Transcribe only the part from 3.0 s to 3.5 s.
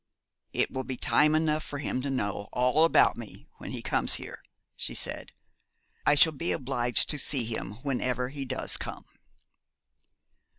me